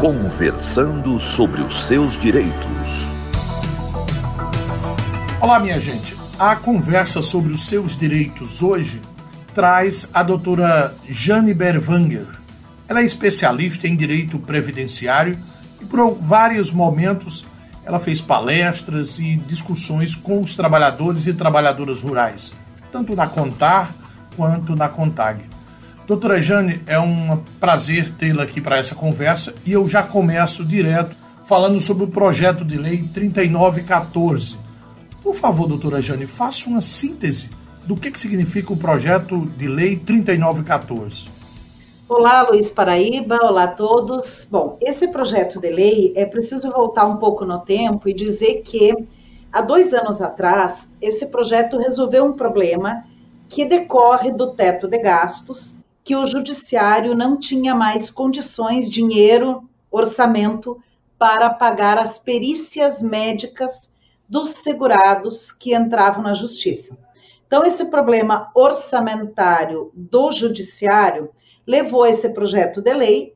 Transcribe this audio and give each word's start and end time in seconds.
Conversando 0.00 1.18
sobre 1.18 1.60
os 1.60 1.80
seus 1.88 2.16
direitos. 2.20 2.54
Olá, 5.40 5.58
minha 5.58 5.80
gente. 5.80 6.16
A 6.38 6.54
conversa 6.54 7.20
sobre 7.20 7.52
os 7.52 7.66
seus 7.66 7.98
direitos 7.98 8.62
hoje 8.62 9.02
traz 9.52 10.08
a 10.14 10.22
doutora 10.22 10.94
Jane 11.08 11.52
Berwanger. 11.52 12.28
Ela 12.88 13.00
é 13.00 13.04
especialista 13.04 13.88
em 13.88 13.96
direito 13.96 14.38
previdenciário 14.38 15.36
e 15.80 15.84
por 15.84 16.14
vários 16.14 16.70
momentos 16.70 17.44
ela 17.84 17.98
fez 17.98 18.20
palestras 18.20 19.18
e 19.18 19.34
discussões 19.34 20.14
com 20.14 20.40
os 20.40 20.54
trabalhadores 20.54 21.26
e 21.26 21.34
trabalhadoras 21.34 22.02
rurais, 22.02 22.54
tanto 22.92 23.16
na 23.16 23.26
Contar 23.26 23.92
quanto 24.36 24.76
na 24.76 24.88
Contag. 24.88 25.57
Doutora 26.08 26.40
Jane, 26.40 26.80
é 26.86 26.98
um 26.98 27.36
prazer 27.60 28.08
tê-la 28.08 28.44
aqui 28.44 28.62
para 28.62 28.78
essa 28.78 28.94
conversa 28.94 29.54
e 29.62 29.74
eu 29.74 29.86
já 29.86 30.02
começo 30.02 30.64
direto 30.64 31.14
falando 31.44 31.82
sobre 31.82 32.04
o 32.04 32.08
projeto 32.08 32.64
de 32.64 32.78
lei 32.78 33.06
3914. 33.12 34.56
Por 35.22 35.36
favor, 35.36 35.68
doutora 35.68 36.00
Jane, 36.00 36.26
faça 36.26 36.70
uma 36.70 36.80
síntese 36.80 37.50
do 37.84 37.94
que, 37.94 38.10
que 38.10 38.18
significa 38.18 38.72
o 38.72 38.76
projeto 38.78 39.44
de 39.58 39.68
lei 39.68 39.98
3914. 39.98 41.28
Olá, 42.08 42.40
Luiz 42.40 42.70
Paraíba, 42.70 43.38
olá 43.42 43.64
a 43.64 43.68
todos. 43.68 44.48
Bom, 44.50 44.78
esse 44.80 45.08
projeto 45.08 45.60
de 45.60 45.68
lei 45.68 46.14
é 46.16 46.24
preciso 46.24 46.70
voltar 46.70 47.04
um 47.04 47.18
pouco 47.18 47.44
no 47.44 47.58
tempo 47.58 48.08
e 48.08 48.14
dizer 48.14 48.62
que 48.62 48.94
há 49.52 49.60
dois 49.60 49.92
anos 49.92 50.22
atrás 50.22 50.90
esse 51.02 51.26
projeto 51.26 51.76
resolveu 51.76 52.24
um 52.24 52.32
problema 52.32 53.04
que 53.46 53.66
decorre 53.66 54.32
do 54.32 54.54
teto 54.54 54.88
de 54.88 54.96
gastos, 54.96 55.76
que 56.04 56.16
o 56.16 56.26
judiciário 56.26 57.14
não 57.14 57.38
tinha 57.38 57.74
mais 57.74 58.10
condições, 58.10 58.88
dinheiro, 58.88 59.68
orçamento 59.90 60.82
para 61.18 61.50
pagar 61.50 61.98
as 61.98 62.18
perícias 62.18 63.02
médicas 63.02 63.92
dos 64.28 64.50
segurados 64.50 65.50
que 65.50 65.74
entravam 65.74 66.22
na 66.22 66.34
justiça. 66.34 66.96
Então, 67.46 67.64
esse 67.64 67.84
problema 67.86 68.50
orçamentário 68.54 69.90
do 69.94 70.30
judiciário 70.30 71.30
levou 71.66 72.04
a 72.04 72.10
esse 72.10 72.28
projeto 72.30 72.80
de 72.80 72.92
lei, 72.92 73.34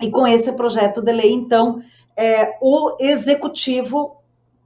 e 0.00 0.10
com 0.10 0.26
esse 0.26 0.52
projeto 0.52 1.00
de 1.00 1.12
lei, 1.12 1.32
então, 1.32 1.82
é, 2.16 2.58
o 2.60 2.96
executivo 3.00 4.16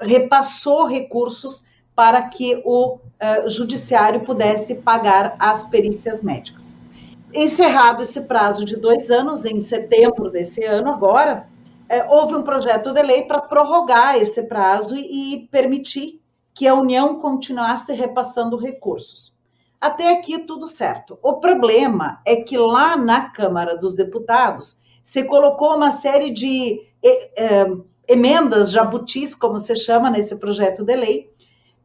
repassou 0.00 0.86
recursos 0.86 1.64
para 1.94 2.22
que 2.22 2.60
o 2.64 2.96
uh, 2.96 3.48
judiciário 3.48 4.20
pudesse 4.20 4.74
pagar 4.74 5.36
as 5.38 5.64
perícias 5.64 6.22
médicas. 6.22 6.76
Encerrado 7.34 8.04
esse 8.04 8.20
prazo 8.20 8.64
de 8.64 8.76
dois 8.76 9.10
anos, 9.10 9.44
em 9.44 9.58
setembro 9.58 10.30
desse 10.30 10.64
ano, 10.64 10.88
agora, 10.88 11.48
é, 11.88 12.08
houve 12.08 12.36
um 12.36 12.44
projeto 12.44 12.92
de 12.92 13.02
lei 13.02 13.22
para 13.22 13.40
prorrogar 13.40 14.16
esse 14.16 14.44
prazo 14.44 14.94
e, 14.96 15.48
permitir 15.50 16.22
que 16.54 16.68
a 16.68 16.74
União 16.74 17.20
continuasse 17.20 17.92
repassando 17.92 18.56
recursos. 18.56 19.36
Até 19.80 20.12
aqui 20.12 20.38
tudo 20.38 20.68
certo. 20.68 21.18
O 21.20 21.34
problema 21.40 22.20
é 22.24 22.36
que 22.36 22.56
lá 22.56 22.96
na 22.96 23.28
Câmara 23.30 23.76
dos 23.76 23.94
Deputados 23.94 24.80
se 25.02 25.24
colocou 25.24 25.74
uma 25.74 25.90
série 25.90 26.30
de 26.30 26.80
é, 27.04 27.66
emendas 28.06 28.70
jabutis, 28.70 29.34
como 29.34 29.58
se 29.58 29.74
chama 29.74 30.08
nesse 30.08 30.36
projeto 30.36 30.84
de 30.84 30.94
lei, 30.94 31.32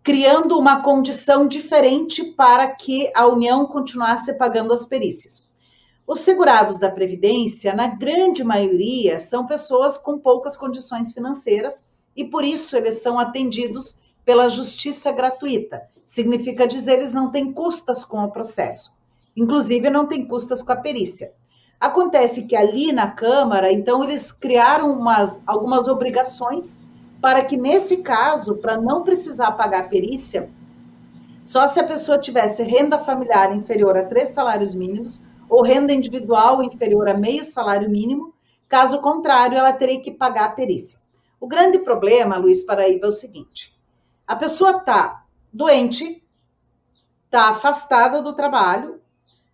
criando 0.03 0.57
uma 0.57 0.81
condição 0.81 1.47
diferente 1.47 2.23
para 2.23 2.67
que 2.67 3.11
a 3.15 3.27
União 3.27 3.65
continuasse 3.65 4.33
pagando 4.33 4.73
as 4.73 4.85
perícias. 4.85 5.43
Os 6.07 6.21
segurados 6.21 6.79
da 6.79 6.89
Previdência, 6.89 7.73
na 7.73 7.87
grande 7.87 8.43
maioria, 8.43 9.19
são 9.19 9.45
pessoas 9.45 9.97
com 9.97 10.17
poucas 10.17 10.57
condições 10.57 11.11
financeiras 11.11 11.85
e 12.15 12.25
por 12.25 12.43
isso 12.43 12.75
eles 12.75 13.01
são 13.01 13.19
atendidos 13.19 13.99
pela 14.25 14.49
justiça 14.49 15.11
gratuita. 15.11 15.83
Significa 16.05 16.65
dizer 16.65 16.93
eles 16.93 17.13
não 17.13 17.31
têm 17.31 17.53
custas 17.53 18.03
com 18.03 18.23
o 18.23 18.31
processo. 18.31 18.91
Inclusive, 19.37 19.89
não 19.89 20.07
tem 20.07 20.27
custas 20.27 20.63
com 20.63 20.71
a 20.71 20.75
perícia. 20.75 21.31
Acontece 21.79 22.43
que 22.43 22.55
ali 22.55 22.91
na 22.91 23.11
Câmara, 23.11 23.71
então, 23.71 24.03
eles 24.03 24.31
criaram 24.31 24.91
umas, 24.91 25.41
algumas 25.45 25.87
obrigações 25.87 26.77
para 27.21 27.43
que, 27.43 27.57
nesse 27.57 27.97
caso, 27.97 28.55
para 28.55 28.79
não 28.79 29.03
precisar 29.03 29.51
pagar 29.51 29.89
perícia, 29.89 30.49
só 31.43 31.67
se 31.67 31.79
a 31.79 31.83
pessoa 31.83 32.17
tivesse 32.17 32.63
renda 32.63 32.99
familiar 32.99 33.55
inferior 33.55 33.97
a 33.97 34.05
três 34.05 34.29
salários 34.29 34.75
mínimos 34.75 35.21
ou 35.49 35.63
renda 35.63 35.93
individual 35.93 36.63
inferior 36.63 37.09
a 37.09 37.13
meio 37.13 37.43
salário 37.43 37.89
mínimo, 37.89 38.33
caso 38.67 39.01
contrário, 39.01 39.57
ela 39.57 39.73
teria 39.73 39.99
que 39.99 40.11
pagar 40.11 40.45
a 40.45 40.51
perícia. 40.51 40.99
O 41.39 41.47
grande 41.47 41.79
problema, 41.79 42.37
Luiz 42.37 42.63
Paraíba, 42.63 43.07
é 43.07 43.09
o 43.09 43.13
seguinte: 43.13 43.75
a 44.27 44.35
pessoa 44.35 44.77
está 44.77 45.23
doente, 45.51 46.23
está 47.25 47.49
afastada 47.49 48.21
do 48.21 48.33
trabalho, 48.33 49.01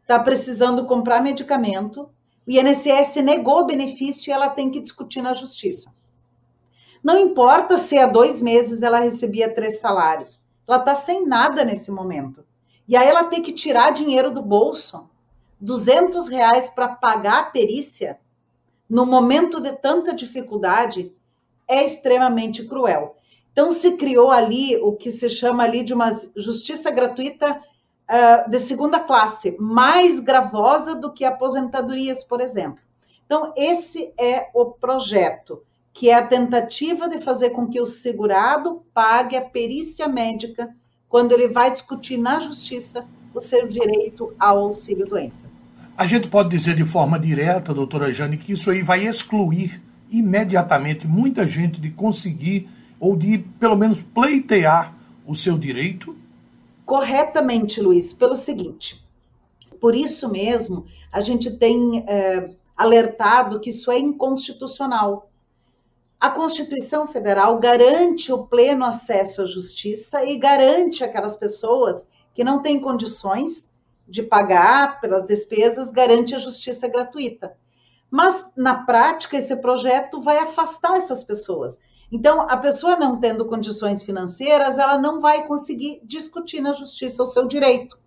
está 0.01 0.19
precisando 0.19 0.85
comprar 0.85 1.21
medicamento, 1.21 2.09
o 2.47 2.51
INSS 2.51 3.15
negou 3.23 3.61
o 3.61 3.65
benefício 3.65 4.29
e 4.29 4.33
ela 4.33 4.49
tem 4.49 4.69
que 4.69 4.79
discutir 4.79 5.21
na 5.21 5.33
justiça. 5.33 5.91
Não 7.05 7.19
importa 7.19 7.77
se 7.77 7.99
há 7.99 8.07
dois 8.07 8.41
meses 8.41 8.81
ela 8.81 8.99
recebia 8.99 9.53
três 9.53 9.79
salários, 9.79 10.41
ela 10.67 10.79
está 10.79 10.95
sem 10.95 11.23
nada 11.23 11.63
nesse 11.63 11.91
momento. 11.91 12.43
E 12.87 12.97
aí 12.97 13.07
ela 13.07 13.25
tem 13.25 13.43
que 13.43 13.51
tirar 13.51 13.91
dinheiro 13.91 14.31
do 14.31 14.41
bolso, 14.41 15.07
200 15.61 16.27
reais 16.27 16.67
para 16.71 16.87
pagar 16.87 17.41
a 17.41 17.43
perícia, 17.43 18.19
no 18.89 19.05
momento 19.05 19.59
de 19.59 19.73
tanta 19.73 20.15
dificuldade, 20.15 21.13
é 21.67 21.85
extremamente 21.85 22.65
cruel. 22.65 23.17
Então, 23.51 23.69
se 23.69 23.91
criou 23.91 24.31
ali 24.31 24.75
o 24.77 24.93
que 24.93 25.11
se 25.11 25.29
chama 25.29 25.61
ali 25.61 25.83
de 25.83 25.93
uma 25.93 26.09
justiça 26.35 26.89
gratuita 26.89 27.51
uh, 27.51 28.49
de 28.49 28.57
segunda 28.57 28.99
classe, 28.99 29.55
mais 29.59 30.19
gravosa 30.19 30.95
do 30.95 31.13
que 31.13 31.23
aposentadorias, 31.23 32.23
por 32.23 32.41
exemplo. 32.41 32.79
Então, 33.27 33.53
esse 33.55 34.11
é 34.19 34.49
o 34.55 34.65
projeto, 34.65 35.61
que 35.95 36.09
é 36.09 36.13
a 36.13 36.27
tentativa 36.27 37.07
de 37.07 37.21
fazer 37.21 37.51
com 37.51 37.67
que 37.67 37.79
o 37.79 37.85
segurado 37.85 38.83
pague 38.93 39.37
a 39.37 39.41
perícia 39.41 40.09
médica 40.09 40.69
quando 41.07 41.31
ele 41.31 41.47
vai 41.47 41.71
discutir 41.71 42.17
na 42.17 42.37
justiça 42.37 43.05
o 43.33 43.39
seu 43.39 43.65
direito 43.65 44.33
ao 44.37 44.57
auxílio-doença. 44.57 45.49
A 45.97 46.05
gente 46.05 46.27
pode 46.27 46.49
dizer 46.49 46.75
de 46.75 46.83
forma 46.83 47.17
direta, 47.17 47.73
doutora 47.73 48.11
Jane, 48.11 48.35
que 48.35 48.51
isso 48.51 48.69
aí 48.69 48.81
vai 48.81 49.07
excluir 49.07 49.81
imediatamente 50.11 51.07
muita 51.07 51.47
gente 51.47 51.79
de 51.79 51.89
conseguir 51.89 52.67
ou 52.99 53.15
de, 53.15 53.37
pelo 53.37 53.77
menos, 53.77 54.01
pleitear 54.13 54.93
o 55.25 55.33
seu 55.33 55.57
direito? 55.57 56.13
Corretamente, 56.85 57.79
Luiz, 57.79 58.11
pelo 58.11 58.35
seguinte. 58.35 59.01
Por 59.79 59.95
isso 59.95 60.29
mesmo, 60.29 60.85
a 61.09 61.21
gente 61.21 61.51
tem 61.51 62.03
é, 62.05 62.49
alertado 62.75 63.61
que 63.61 63.69
isso 63.69 63.89
é 63.89 63.97
inconstitucional. 63.97 65.29
A 66.25 66.31
Constituição 66.31 67.05
Federal 67.05 67.59
garante 67.59 68.33
o 68.33 68.47
pleno 68.47 68.83
acesso 68.83 69.43
à 69.43 69.45
justiça 69.45 70.25
e 70.25 70.35
garante 70.37 71.03
aquelas 71.03 71.35
pessoas 71.35 72.03
que 72.33 72.43
não 72.43 72.63
têm 72.63 72.79
condições 72.79 73.71
de 74.07 74.23
pagar 74.23 74.99
pelas 74.99 75.27
despesas, 75.27 75.91
garante 75.91 76.33
a 76.33 76.39
justiça 76.39 76.87
gratuita. 76.87 77.55
Mas, 78.09 78.43
na 78.57 78.73
prática, 78.73 79.37
esse 79.37 79.55
projeto 79.57 80.19
vai 80.19 80.39
afastar 80.39 80.97
essas 80.97 81.23
pessoas. 81.23 81.77
Então, 82.11 82.41
a 82.49 82.57
pessoa 82.57 82.95
não 82.95 83.19
tendo 83.19 83.45
condições 83.45 84.01
financeiras, 84.01 84.79
ela 84.79 84.97
não 84.97 85.21
vai 85.21 85.45
conseguir 85.45 86.01
discutir 86.03 86.59
na 86.59 86.73
justiça 86.73 87.21
o 87.21 87.27
seu 87.27 87.45
direito. 87.45 87.99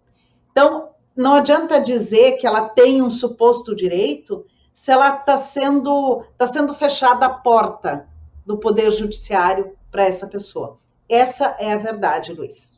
Então, 0.50 0.88
não 1.14 1.34
adianta 1.34 1.80
dizer 1.80 2.32
que 2.32 2.48
ela 2.48 2.68
tem 2.68 3.00
um 3.00 3.10
suposto 3.10 3.76
direito 3.76 4.44
se 4.72 4.90
ela 4.90 5.16
está 5.16 5.36
sendo, 5.36 6.24
tá 6.36 6.46
sendo 6.46 6.74
fechada 6.74 7.26
a 7.26 7.30
porta 7.30 8.06
do 8.46 8.56
Poder 8.56 8.90
Judiciário 8.90 9.72
para 9.90 10.04
essa 10.04 10.26
pessoa. 10.26 10.78
Essa 11.08 11.56
é 11.58 11.72
a 11.72 11.76
verdade, 11.76 12.32
Luiz. 12.32 12.72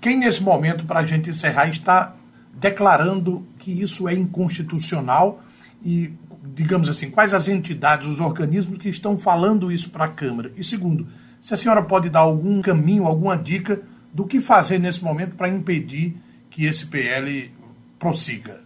Quem, 0.00 0.18
nesse 0.18 0.42
momento, 0.42 0.84
para 0.84 1.00
a 1.00 1.06
gente 1.06 1.30
encerrar, 1.30 1.68
está 1.68 2.14
declarando 2.52 3.46
que 3.58 3.82
isso 3.82 4.08
é 4.08 4.14
inconstitucional 4.14 5.40
e 5.84 6.12
digamos 6.54 6.88
assim, 6.88 7.10
quais 7.10 7.34
as 7.34 7.48
entidades, 7.48 8.06
os 8.06 8.18
organismos 8.18 8.78
que 8.78 8.88
estão 8.88 9.18
falando 9.18 9.70
isso 9.70 9.90
para 9.90 10.06
a 10.06 10.08
Câmara? 10.08 10.50
E 10.56 10.64
segundo, 10.64 11.06
se 11.40 11.52
a 11.52 11.56
senhora 11.56 11.82
pode 11.82 12.08
dar 12.08 12.20
algum 12.20 12.62
caminho, 12.62 13.06
alguma 13.06 13.36
dica 13.36 13.82
do 14.12 14.24
que 14.24 14.40
fazer 14.40 14.78
nesse 14.78 15.04
momento 15.04 15.34
para 15.34 15.48
impedir 15.48 16.16
que 16.48 16.64
esse 16.64 16.86
PL 16.86 17.52
prossiga? 17.98 18.62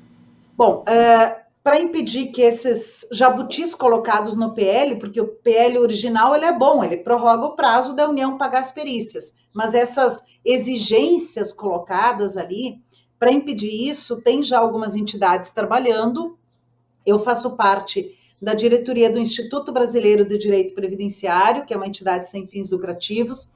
Bom, 0.57 0.85
é, 0.87 1.37
para 1.63 1.79
impedir 1.79 2.29
que 2.29 2.41
esses 2.41 3.07
jabutis 3.13 3.75
colocados 3.75 4.35
no 4.35 4.55
PL, 4.55 4.97
porque 4.97 5.21
o 5.21 5.29
PL 5.29 5.79
original 5.79 6.35
ele 6.35 6.47
é 6.47 6.53
bom, 6.53 6.83
ele 6.83 6.97
prorroga 6.97 7.47
o 7.47 7.55
prazo 7.55 7.95
da 7.95 8.09
União 8.09 8.39
pagar 8.39 8.61
as 8.61 8.73
perícias, 8.73 9.35
mas 9.53 9.75
essas 9.75 10.23
exigências 10.45 11.53
colocadas 11.53 12.37
ali, 12.37 12.81
para 13.19 13.31
impedir 13.31 13.89
isso, 13.89 14.23
tem 14.23 14.43
já 14.43 14.59
algumas 14.59 14.97
entidades 14.97 15.51
trabalhando. 15.51 16.39
Eu 17.05 17.19
faço 17.19 17.55
parte 17.57 18.17
da 18.41 18.55
diretoria 18.55 19.11
do 19.11 19.19
Instituto 19.19 19.71
Brasileiro 19.71 20.25
de 20.25 20.39
Direito 20.39 20.75
Previdenciário, 20.75 21.67
que 21.67 21.75
é 21.75 21.77
uma 21.77 21.87
entidade 21.87 22.27
sem 22.27 22.47
fins 22.47 22.71
lucrativos. 22.71 23.51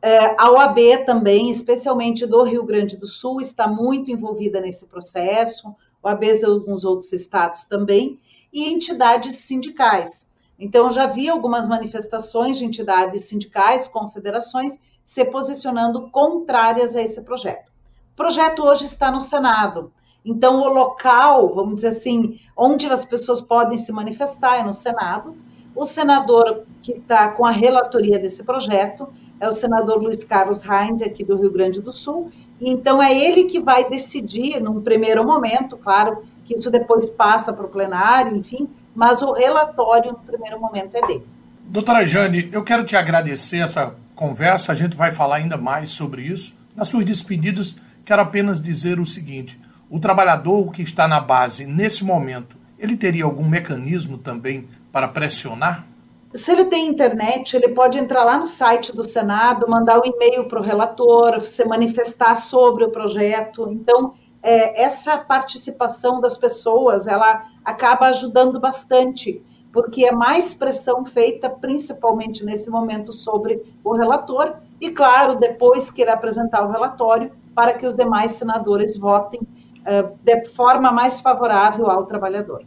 É, 0.00 0.34
a 0.40 0.50
OAB 0.50 1.04
também, 1.04 1.50
especialmente 1.50 2.26
do 2.26 2.42
Rio 2.42 2.64
Grande 2.64 2.96
do 2.96 3.06
Sul, 3.06 3.42
está 3.42 3.68
muito 3.68 4.10
envolvida 4.10 4.60
nesse 4.60 4.86
processo, 4.86 5.74
OABs 6.02 6.40
de 6.40 6.44
alguns 6.44 6.84
outros 6.84 7.12
estados 7.12 7.64
também, 7.64 8.18
e 8.52 8.72
entidades 8.72 9.36
sindicais. 9.36 10.28
Então, 10.58 10.90
já 10.90 11.06
vi 11.06 11.28
algumas 11.28 11.66
manifestações 11.68 12.58
de 12.58 12.64
entidades 12.64 13.24
sindicais, 13.24 13.88
confederações, 13.88 14.78
se 15.04 15.24
posicionando 15.24 16.10
contrárias 16.10 16.94
a 16.94 17.02
esse 17.02 17.20
projeto. 17.22 17.72
O 18.12 18.16
projeto 18.16 18.62
hoje 18.62 18.84
está 18.84 19.10
no 19.10 19.20
Senado. 19.20 19.92
Então, 20.24 20.60
o 20.60 20.68
local, 20.68 21.54
vamos 21.54 21.76
dizer 21.76 21.88
assim, 21.88 22.38
onde 22.56 22.86
as 22.86 23.04
pessoas 23.04 23.40
podem 23.40 23.76
se 23.78 23.90
manifestar 23.90 24.58
é 24.58 24.62
no 24.62 24.72
Senado. 24.72 25.36
O 25.74 25.84
senador 25.84 26.64
que 26.82 26.92
está 26.92 27.28
com 27.32 27.44
a 27.44 27.50
relatoria 27.50 28.18
desse 28.18 28.44
projeto 28.44 29.08
é 29.40 29.48
o 29.48 29.52
senador 29.52 30.00
Luiz 30.00 30.22
Carlos 30.22 30.62
Reins, 30.62 31.02
aqui 31.02 31.24
do 31.24 31.36
Rio 31.36 31.50
Grande 31.50 31.80
do 31.80 31.92
Sul. 31.92 32.30
Então, 32.64 33.02
é 33.02 33.12
ele 33.12 33.44
que 33.44 33.58
vai 33.58 33.88
decidir, 33.90 34.60
num 34.60 34.80
primeiro 34.80 35.24
momento, 35.26 35.76
claro 35.76 36.22
que 36.44 36.54
isso 36.54 36.70
depois 36.70 37.10
passa 37.10 37.52
para 37.52 37.66
o 37.66 37.68
plenário, 37.68 38.36
enfim, 38.36 38.70
mas 38.94 39.20
o 39.20 39.32
relatório, 39.32 40.12
no 40.12 40.18
primeiro 40.18 40.60
momento, 40.60 40.96
é 40.96 41.04
dele. 41.04 41.26
Doutora 41.64 42.06
Jane, 42.06 42.48
eu 42.52 42.62
quero 42.62 42.84
te 42.84 42.94
agradecer 42.94 43.58
essa 43.58 43.96
conversa, 44.14 44.70
a 44.70 44.74
gente 44.76 44.96
vai 44.96 45.10
falar 45.10 45.36
ainda 45.36 45.56
mais 45.56 45.90
sobre 45.90 46.22
isso. 46.22 46.54
Nas 46.76 46.88
suas 46.88 47.04
despedidas, 47.04 47.76
quero 48.04 48.22
apenas 48.22 48.62
dizer 48.62 49.00
o 49.00 49.06
seguinte: 49.06 49.58
o 49.90 49.98
trabalhador 49.98 50.70
que 50.70 50.82
está 50.82 51.08
na 51.08 51.18
base 51.18 51.66
nesse 51.66 52.04
momento, 52.04 52.56
ele 52.78 52.96
teria 52.96 53.24
algum 53.24 53.48
mecanismo 53.48 54.18
também 54.18 54.68
para 54.92 55.08
pressionar? 55.08 55.84
Se 56.34 56.50
ele 56.50 56.64
tem 56.64 56.88
internet, 56.88 57.54
ele 57.54 57.68
pode 57.68 57.98
entrar 57.98 58.24
lá 58.24 58.38
no 58.38 58.46
site 58.46 58.94
do 58.94 59.04
Senado, 59.04 59.68
mandar 59.68 59.98
um 59.98 60.04
e-mail 60.04 60.48
para 60.48 60.60
o 60.60 60.62
relator, 60.62 61.42
se 61.42 61.62
manifestar 61.64 62.36
sobre 62.36 62.84
o 62.84 62.90
projeto. 62.90 63.68
Então, 63.70 64.14
é, 64.42 64.82
essa 64.82 65.18
participação 65.18 66.20
das 66.20 66.36
pessoas, 66.36 67.06
ela 67.06 67.44
acaba 67.62 68.06
ajudando 68.06 68.58
bastante, 68.58 69.42
porque 69.72 70.06
é 70.06 70.12
mais 70.12 70.54
pressão 70.54 71.04
feita, 71.04 71.50
principalmente 71.50 72.42
nesse 72.44 72.70
momento, 72.70 73.12
sobre 73.12 73.62
o 73.84 73.92
relator, 73.92 74.56
e, 74.80 74.90
claro, 74.90 75.38
depois 75.38 75.90
que 75.90 76.00
ele 76.00 76.10
apresentar 76.10 76.66
o 76.66 76.70
relatório, 76.70 77.30
para 77.54 77.74
que 77.74 77.86
os 77.86 77.94
demais 77.94 78.32
senadores 78.32 78.96
votem 78.96 79.40
uh, 79.40 80.18
de 80.24 80.46
forma 80.46 80.90
mais 80.90 81.20
favorável 81.20 81.90
ao 81.90 82.06
trabalhador. 82.06 82.64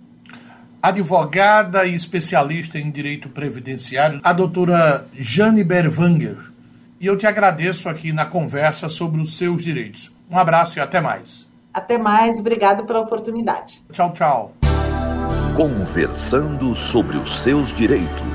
Advogada 0.85 1.83
e 1.87 1.95
especialista 1.95 2.77
em 2.77 2.91
direito 2.91 3.27
previdenciário, 3.27 4.19
a 4.23 4.31
doutora 4.31 5.07
Jane 5.17 5.63
Berwanger. 5.63 6.37
E 7.01 7.07
eu 7.07 7.17
te 7.17 7.25
agradeço 7.25 7.89
aqui 7.89 8.13
na 8.13 8.23
conversa 8.23 8.87
sobre 8.87 9.19
os 9.19 9.35
seus 9.35 9.63
direitos. 9.63 10.15
Um 10.29 10.37
abraço 10.37 10.77
e 10.77 10.79
até 10.79 11.01
mais. 11.01 11.47
Até 11.73 11.97
mais, 11.97 12.39
obrigado 12.39 12.85
pela 12.85 12.99
oportunidade. 12.99 13.83
Tchau, 13.91 14.13
tchau. 14.13 14.53
Conversando 15.57 16.75
sobre 16.75 17.17
os 17.17 17.35
seus 17.37 17.75
direitos. 17.75 18.34